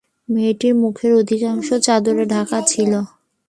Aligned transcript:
মেয়েটির 0.29 0.73
মুখের 0.75 1.11
অধিকাংশ 1.13 1.67
চাদরে 1.85 2.23
ঢাকা 2.25 2.59
ছিল। 2.67 2.91